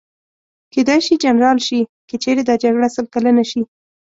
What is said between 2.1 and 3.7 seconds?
چېرې دا جګړه سل کلنه شي.